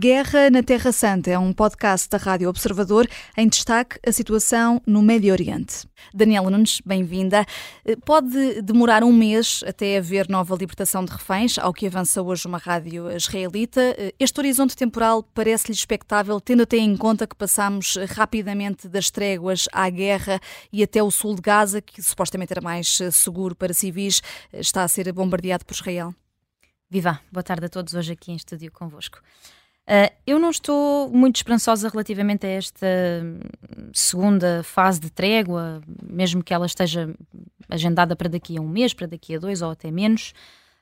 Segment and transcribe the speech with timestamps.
[0.00, 3.06] Guerra na Terra Santa é um podcast da Rádio Observador
[3.36, 5.86] em destaque a situação no Médio Oriente.
[6.14, 7.44] Daniela Nunes, bem-vinda.
[7.84, 12.48] Eh, pode demorar um mês até haver nova libertação de reféns, ao que avança hoje
[12.48, 13.94] uma rádio israelita.
[13.98, 19.68] Eh, este horizonte temporal parece-lhe expectável, tendo até em conta que passamos rapidamente das tréguas
[19.70, 20.40] à guerra
[20.72, 24.82] e até o sul de Gaza, que supostamente era mais eh, seguro para civis, está
[24.82, 26.14] a ser bombardeado por Israel?
[26.88, 29.20] Viva, boa tarde a todos hoje aqui em estúdio convosco.
[29.90, 32.86] Uh, eu não estou muito esperançosa relativamente a esta
[33.92, 37.12] segunda fase de trégua, mesmo que ela esteja
[37.68, 40.32] agendada para daqui a um mês, para daqui a dois ou até menos,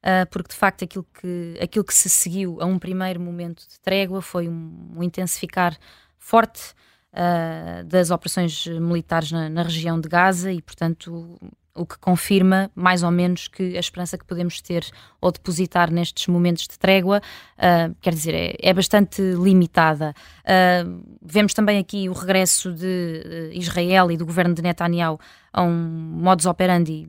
[0.00, 3.80] uh, porque de facto aquilo que, aquilo que se seguiu a um primeiro momento de
[3.80, 5.74] trégua foi um, um intensificar
[6.18, 6.74] forte
[7.14, 11.38] uh, das operações militares na, na região de Gaza e, portanto,
[11.78, 14.84] o que confirma mais ou menos que a esperança que podemos ter
[15.20, 17.22] ou depositar nestes momentos de trégua,
[17.56, 20.14] uh, quer dizer, é, é bastante limitada.
[20.44, 25.18] Uh, vemos também aqui o regresso de Israel e do governo de Netanyahu
[25.52, 27.08] a um modus operandi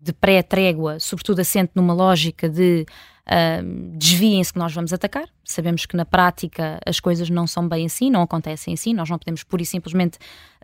[0.00, 2.86] de pré-trégua, sobretudo assente numa lógica de
[3.92, 5.28] desviem-se que nós vamos atacar.
[5.44, 8.94] Sabemos que na prática as coisas não são bem assim, não acontecem assim.
[8.94, 10.18] Nós não podemos pura e simplesmente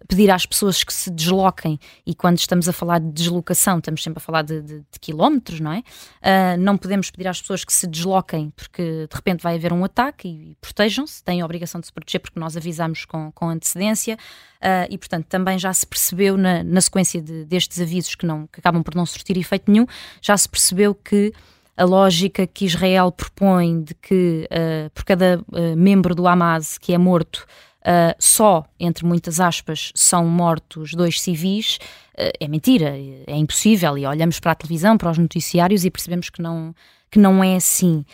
[0.08, 4.18] pedir às pessoas que se desloquem, e quando estamos a falar de deslocação, estamos sempre
[4.18, 5.78] a falar de, de, de quilómetros, não é?
[5.78, 9.84] Uh, não podemos pedir às pessoas que se desloquem porque de repente vai haver um
[9.84, 13.48] ataque e, e protejam-se, têm a obrigação de se proteger porque nós avisamos com, com
[13.48, 14.16] antecedência.
[14.60, 18.46] Uh, e, portanto, também já se percebeu na, na sequência de, destes avisos que, não,
[18.46, 19.86] que acabam por não surtir efeito nenhum,
[20.20, 21.32] já se percebeu que
[21.76, 26.92] a lógica que Israel propõe de que uh, por cada uh, membro do Hamas que
[26.92, 27.46] é morto,
[27.80, 31.78] uh, só, entre muitas aspas, são mortos dois civis,
[32.14, 32.94] é mentira,
[33.26, 33.96] é impossível.
[33.96, 36.74] E olhamos para a televisão, para os noticiários e percebemos que não,
[37.10, 38.04] que não é assim.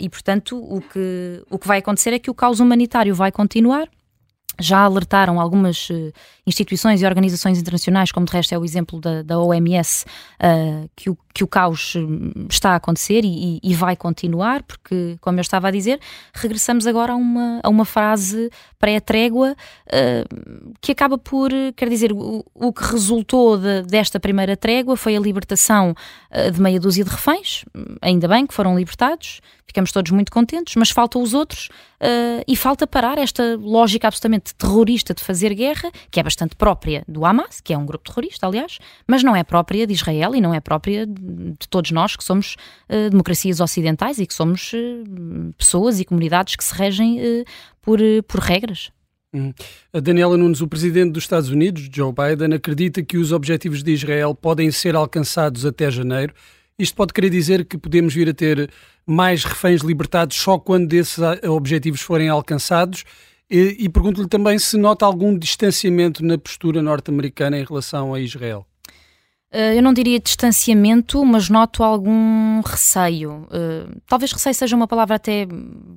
[0.00, 3.88] e, portanto, o que, o que vai acontecer é que o caos humanitário vai continuar
[4.58, 6.12] já alertaram algumas uh,
[6.46, 10.08] instituições e organizações internacionais, como de resto é o exemplo da, da OMS, uh,
[10.40, 15.16] eh, que, o, que o caos hum, está a acontecer e, e, vai continuar, porque,
[15.20, 16.00] como eu estava a dizer,
[16.34, 19.54] regressamos agora a uma, a uma frase pré-trégua
[19.86, 25.16] uh, que acaba por, quer dizer, o, o que resultou de, desta primeira trégua foi
[25.16, 25.94] a libertação
[26.52, 27.64] de meia dúzia de reféns,
[28.02, 31.68] ainda bem que foram libertados, ficamos todos muito contentes, mas faltam os outros
[32.46, 37.24] e falta parar esta lógica absolutamente terrorista de fazer guerra, que é bastante própria do
[37.24, 40.54] Hamas, que é um grupo terrorista, aliás, mas não é própria de Israel e não
[40.54, 42.56] é própria de todos nós que somos
[42.88, 47.44] uh, democracias ocidentais e que somos uh, pessoas e comunidades que se regem uh,
[47.82, 48.90] por, por regras.
[49.32, 49.52] Hum.
[49.92, 53.92] A Daniela Nunes, o presidente dos Estados Unidos, Joe Biden, acredita que os objetivos de
[53.92, 56.32] Israel podem ser alcançados até janeiro.
[56.78, 58.70] Isto pode querer dizer que podemos vir a ter
[59.04, 61.18] mais reféns libertados só quando esses
[61.48, 63.04] objetivos forem alcançados
[63.50, 68.64] e, e pergunto-lhe também se nota algum distanciamento na postura norte-americana em relação a Israel.
[69.50, 73.46] Uh, eu não diria distanciamento, mas noto algum receio.
[73.46, 75.46] Uh, talvez receio seja uma palavra até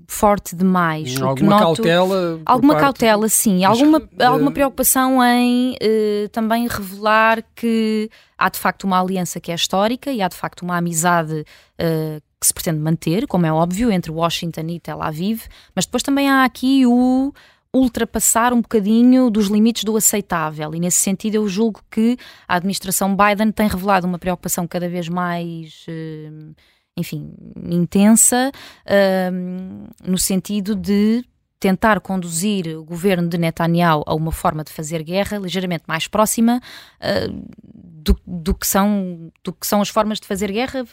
[0.08, 1.22] forte demais.
[1.22, 2.42] Alguma noto, cautela?
[2.46, 3.66] Alguma cautela, sim.
[3.66, 4.24] Alguma, de...
[4.24, 10.14] alguma preocupação em uh, também revelar que há de facto uma aliança que é histórica
[10.14, 11.46] e há de facto uma amizade
[11.78, 15.46] que se pretende manter, como é óbvio, entre Washington e Tel Aviv,
[15.76, 17.34] mas depois também há aqui o
[17.74, 20.76] ultrapassar um bocadinho dos limites do aceitável.
[20.76, 22.18] E nesse sentido, eu julgo que
[22.48, 25.86] a administração Biden tem revelado uma preocupação cada vez mais.
[25.88, 26.30] Eh,
[26.98, 27.34] enfim,
[27.70, 28.52] intensa,
[28.86, 29.32] eh,
[30.04, 31.24] no sentido de
[31.62, 36.60] tentar conduzir o governo de Netanyahu a uma forma de fazer guerra ligeiramente mais próxima
[37.00, 40.84] uh, do, do, que são, do que são as formas de fazer guerra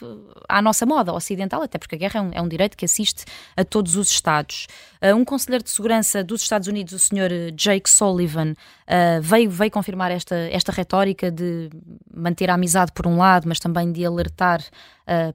[0.47, 3.25] à nossa moda ocidental, até porque a guerra é um, é um direito que assiste
[3.57, 4.67] a todos os Estados.
[5.01, 9.71] Uh, um conselheiro de segurança dos Estados Unidos, o senhor Jake Sullivan, uh, veio, veio
[9.71, 11.69] confirmar esta, esta retórica de
[12.13, 14.61] manter a amizade por um lado, mas também de alertar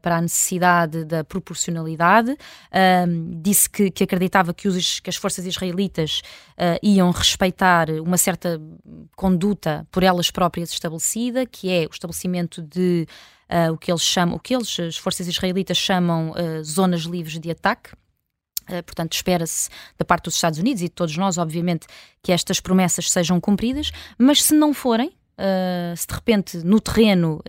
[0.03, 2.37] para a necessidade da proporcionalidade.
[3.41, 6.23] disse que, que, acreditava que, os, que as forças israelitas
[6.81, 8.63] iam respeitar uma certa
[9.17, 13.05] conduta por elas próprias estabelecida, que é o estabelecimento de
[13.45, 17.39] Uh, o que eles chamam, o que eles, as forças israelitas chamam uh, zonas livres
[17.39, 17.91] de ataque.
[18.69, 19.69] Uh, portanto, espera-se
[19.99, 21.87] da parte dos Estados Unidos e de todos nós, obviamente,
[22.23, 25.15] que estas promessas sejam cumpridas, mas se não forem,
[25.97, 27.43] se de repente no terreno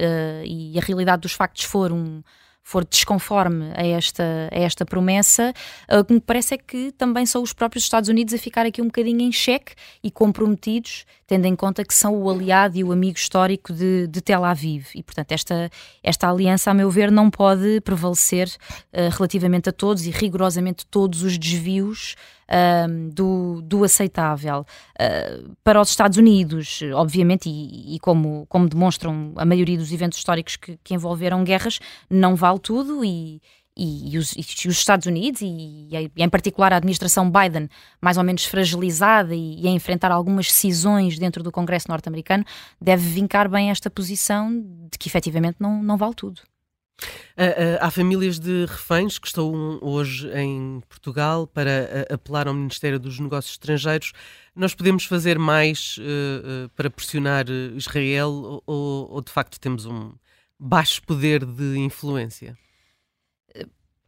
[0.43, 2.23] e a realidade dos factos for um,
[2.65, 5.53] for desconforme a esta, a esta promessa,
[5.87, 8.81] o que me parece é que também são os próprios Estados Unidos a ficar aqui
[8.81, 12.91] um bocadinho em xeque e comprometidos, tendo em conta que são o aliado e o
[12.91, 14.87] amigo histórico de, de Tel Aviv.
[14.95, 15.69] E, portanto, esta,
[16.03, 21.21] esta aliança, a meu ver, não pode prevalecer uh, relativamente a todos e rigorosamente todos
[21.21, 22.15] os desvios
[22.49, 24.65] uh, do, do aceitável.
[24.99, 30.17] Uh, para os Estados Unidos, obviamente, e, e, como, como demonstram a maioria dos eventos
[30.17, 33.41] históricos que, que envolveram guerras, não vale tudo e,
[33.77, 37.69] e, os, e, os, Estados Unidos, e, e, em particular a administração Biden,
[38.01, 42.45] mais ou menos fragilizada e, e, a enfrentar algumas cisões dentro do Congresso norte-americano,
[42.79, 46.41] deve vincar bem esta posição de que efetivamente não, não vale tudo.
[47.37, 52.53] Uh, uh, há famílias de reféns que estão hoje em Portugal para uh, apelar ao
[52.53, 54.13] Ministério dos Negócios Estrangeiros.
[54.55, 55.99] Nós podemos fazer mais
[56.75, 57.45] para pressionar
[57.75, 60.13] Israel ou de facto temos um
[60.57, 62.57] baixo poder de influência?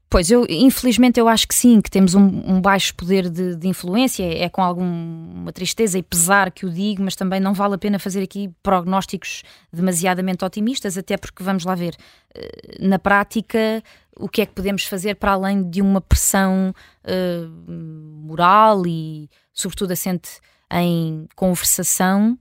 [0.09, 3.67] Pois, eu infelizmente eu acho que sim, que temos um, um baixo poder de, de,
[3.67, 7.77] influência, é com alguma tristeza e pesar que o digo, mas também não vale a
[7.77, 11.93] pena fazer aqui prognósticos demasiadamente otimistas, até porque vamos lá ver,
[12.33, 13.83] eh, na prática,
[14.15, 16.73] o que é que podemos fazer para além de uma pressão
[17.03, 17.71] uh,
[18.25, 20.39] moral e, sobretudo, assente
[20.71, 22.37] em conversação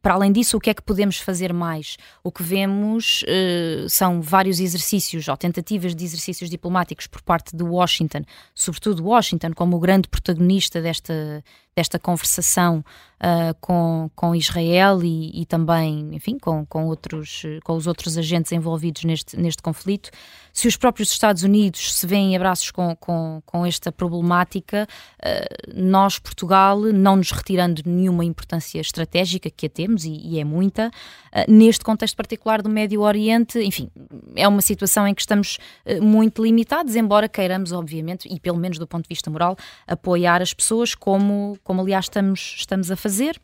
[0.00, 1.96] para além disso, o que é que podemos fazer mais?
[2.22, 7.62] O que vemos uh, são vários exercícios ou tentativas de exercícios diplomáticos por parte de
[7.62, 8.22] Washington,
[8.54, 11.44] sobretudo Washington, como o grande protagonista desta,
[11.76, 12.84] desta conversação
[13.20, 18.52] uh, com, com Israel e, e, também, enfim, com, com, outros, com os outros agentes
[18.52, 20.10] envolvidos neste, neste conflito.
[20.52, 24.86] Se os próprios Estados Unidos se veem em abraços com, com, com esta problemática,
[25.18, 30.44] uh, nós, Portugal, não nos retirando nenhuma importância estratégica, que a temos, e, e é
[30.44, 33.90] muita, uh, neste contexto particular do Médio Oriente, enfim,
[34.34, 35.58] é uma situação em que estamos
[36.00, 39.56] muito limitados, embora queiramos, obviamente, e pelo menos do ponto de vista moral,
[39.86, 43.40] apoiar as pessoas como como aliás estamos, estamos a fazer,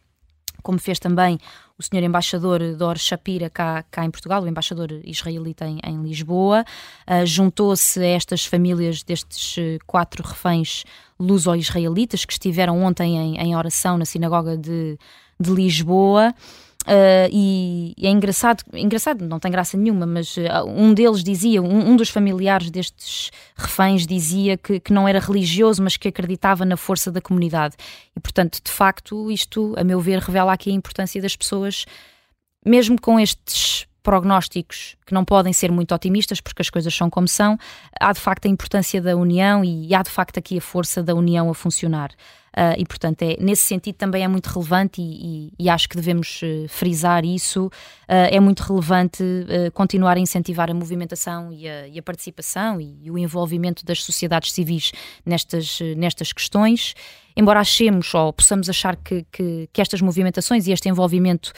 [0.62, 1.38] como fez também
[1.78, 6.64] o senhor embaixador Dor Shapira cá, cá em Portugal, o embaixador israelita em, em Lisboa,
[7.06, 9.56] uh, juntou-se a estas famílias destes
[9.86, 10.84] quatro reféns
[11.20, 14.98] luso-israelitas que estiveram ontem em, em oração na sinagoga de,
[15.38, 16.34] de Lisboa.
[16.86, 21.90] Uh, e, é engraçado, engraçado, não tem graça nenhuma, mas uh, um deles dizia, um,
[21.90, 26.76] um, dos familiares destes reféns dizia que, que não era religioso, mas que acreditava na
[26.76, 27.74] força da comunidade.
[28.14, 31.86] E portanto, de facto, isto, a meu ver, revela aqui a importância das pessoas,
[32.64, 37.26] mesmo com estes prognósticos que não podem ser muito otimistas, porque as coisas são como
[37.26, 37.58] são,
[38.00, 41.12] há de facto a importância da união e há de facto aqui a força da
[41.16, 42.12] união a funcionar.
[42.56, 45.94] Uh, e, portanto, é, nesse sentido também é muito relevante e, e, e acho que
[45.94, 47.66] devemos uh, frisar isso.
[47.66, 49.22] Uh, é muito relevante
[49.74, 54.52] continuar a incentivar a movimentação e a, e a participação e, o envolvimento das sociedades
[54.52, 54.92] civis
[55.24, 56.94] nestas, nestas questões.
[57.36, 61.52] Embora achemos ou possamos achar que, que, que estas movimentações e este envolvimento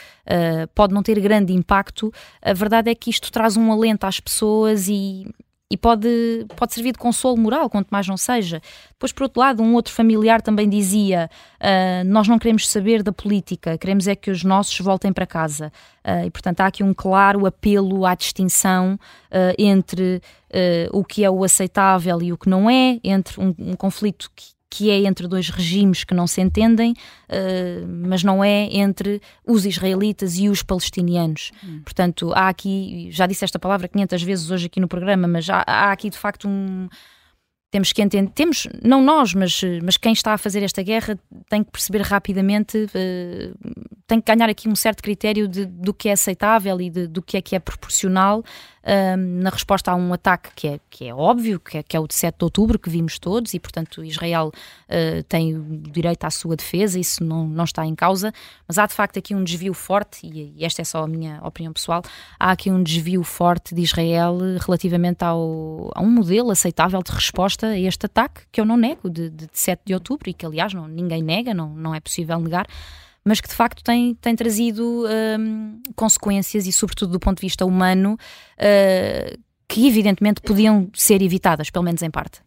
[0.74, 2.12] pode não ter grande impacto,
[2.42, 5.26] a verdade é que isto traz um alento às pessoas e,
[5.70, 8.62] e pode, pode servir de consolo moral, quanto mais não seja.
[8.90, 11.30] Depois, por outro lado, um outro familiar também dizia:
[11.60, 15.70] uh, Nós não queremos saber da política, queremos é que os nossos voltem para casa.
[16.02, 20.22] Uh, e, portanto, há aqui um claro apelo à distinção uh, entre
[20.92, 24.46] o que é o aceitável e o que não é, entre um, um conflito que,
[24.70, 29.64] que é entre dois regimes que não se entendem, uh, mas não é entre os
[29.64, 31.50] israelitas e os palestinianos.
[31.64, 31.80] Hum.
[31.82, 35.64] Portanto, há aqui, já disse esta palavra 500 vezes hoje aqui no programa, mas há,
[35.66, 36.88] há aqui de facto um.
[37.70, 41.18] Temos que entender, temos, não nós, mas, mas quem está a fazer esta guerra
[41.50, 43.74] tem que perceber rapidamente, uh,
[44.06, 47.20] tem que ganhar aqui um certo critério de, do que é aceitável e de, do
[47.20, 48.42] que é que é proporcional
[49.40, 52.06] na resposta a um ataque que é, que é óbvio, que é, que é o
[52.06, 56.30] de 7 de outubro, que vimos todos, e portanto Israel uh, tem o direito à
[56.30, 58.32] sua defesa, isso não, não está em causa,
[58.66, 61.40] mas há de facto aqui um desvio forte, e, e esta é só a minha
[61.42, 62.02] opinião pessoal,
[62.38, 67.68] há aqui um desvio forte de Israel relativamente ao, a um modelo aceitável de resposta
[67.68, 70.72] a este ataque, que eu não nego, de, de 7 de outubro, e que aliás
[70.72, 72.66] não, ninguém nega, não, não é possível negar
[73.28, 75.04] mas que de facto tem, tem trazido
[75.38, 81.68] um, consequências e, sobretudo do ponto de vista humano, uh, que evidentemente podiam ser evitadas,
[81.68, 82.40] pelo menos em parte.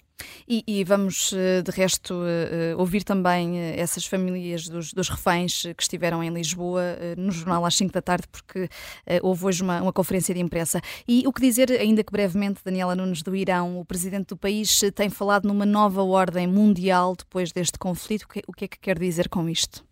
[0.48, 5.84] E, e, vamos, uh, de resto, uh, ouvir também essas famílias dos, dos, reféns que
[5.84, 8.68] estiveram em Lisboa no jornal às 5 da tarde, porque
[9.22, 10.82] houve hoje uma, uma, conferência de imprensa.
[11.08, 14.82] E o que dizer, ainda que brevemente, Daniela Nunes do Irão, o presidente do país,
[14.96, 18.24] tem falado numa nova ordem mundial depois deste conflito.
[18.24, 19.91] O que, o que é que quer dizer com isto?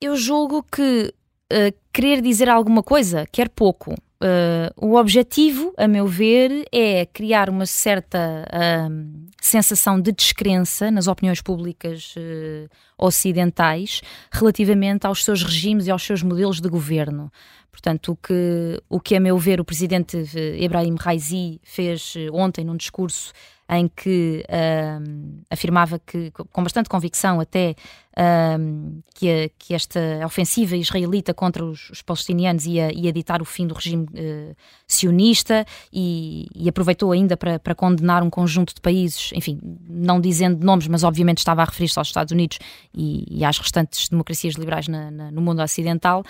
[0.00, 1.12] Eu julgo que
[1.52, 3.92] uh, querer dizer alguma coisa quer pouco.
[4.22, 11.06] Uh, o objetivo, a meu ver, é criar uma certa uh, sensação de descrença nas
[11.06, 17.30] opiniões públicas uh, ocidentais relativamente aos seus regimes e aos seus modelos de governo.
[17.70, 20.24] Portanto, o que, o que a meu ver o presidente
[20.58, 23.32] Ibrahim Raisi fez ontem num discurso
[23.70, 27.76] em que uh, afirmava que, com bastante convicção até,
[28.16, 33.44] uh, que, a, que, esta ofensiva israelita contra os, os palestinianos ia, ia ditar o
[33.44, 34.56] fim do regime uh,
[34.88, 40.64] sionista e, e, aproveitou ainda para, para, condenar um conjunto de países, enfim, não dizendo
[40.64, 42.58] nomes, mas obviamente estava a referir-se aos Estados Unidos
[42.92, 46.24] e, e às restantes democracias liberais na, na, no mundo ocidental.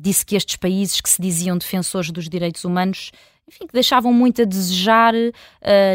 [0.00, 3.10] Disse que estes países que se diziam defensores dos direitos humanos
[3.48, 5.30] enfim, que deixavam muito a desejar uh,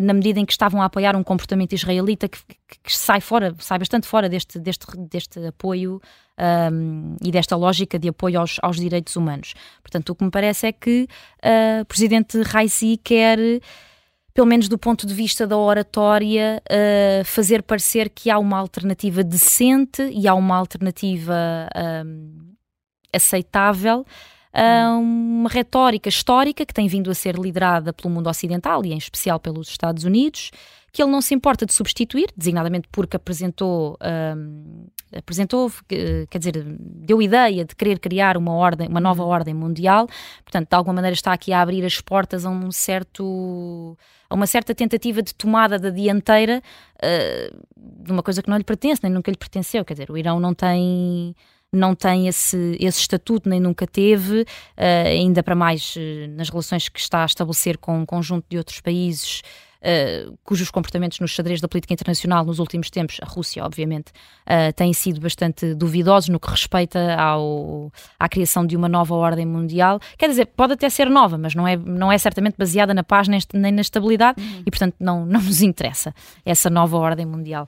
[0.04, 3.54] na medida em que estavam a apoiar um comportamento israelita que, que, que sai fora,
[3.60, 6.02] sai bastante fora deste, deste, deste apoio
[6.72, 9.54] um, e desta lógica de apoio aos, aos, direitos humanos.
[9.82, 11.08] Portanto, o que me parece é que
[11.44, 13.38] uh, o presidente Raisi quer
[14.34, 19.26] pelo menos do ponto de vista da oratória, uh, fazer parecer que há uma alternativa
[19.26, 21.68] decente e há uma alternativa
[22.06, 22.54] um,
[23.14, 24.06] aceitável
[24.54, 28.98] uh, uma retórica histórica que tem vindo a ser liderada pelo mundo ocidental e em
[28.98, 30.52] especial pelos Estados Unidos,
[30.92, 33.98] que ele não se importa de substituir, designadamente porque apresentou,
[34.36, 39.30] um, apresentou, quer dizer, deu ideia de querer criar uma ordem, uma nova uhum.
[39.30, 40.08] ordem mundial.
[40.44, 43.98] Portanto, de alguma maneira está aqui a abrir as portas a um certo
[44.30, 46.62] a uma certa tentativa de tomada da dianteira
[46.98, 49.84] uh, de uma coisa que não lhe pertence, nem nunca lhe pertenceu.
[49.86, 51.36] Quer dizer, o Irão não tem
[51.74, 56.90] não tem esse, esse estatuto, nem nunca teve, uh, ainda para mais uh, nas relações
[56.90, 59.42] que está a estabelecer com um conjunto de outros países.
[59.82, 64.12] Uh, cujos comportamentos nos xadrez da política internacional nos últimos tempos, a Rússia, obviamente,
[64.46, 69.46] uh, têm sido bastante duvidosos no que respeita ao, à criação de uma nova ordem
[69.46, 70.00] mundial.
[70.20, 73.28] Quer dizer, pode até ser nova, mas não é, não é certamente baseada na paz
[73.28, 74.64] nem na estabilidade uhum.
[74.68, 76.14] e, portanto, não, não nos interessa
[76.46, 77.68] essa nova ordem mundial.